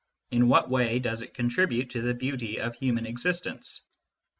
[0.31, 3.81] In what way does it contribute to the beauty of human existence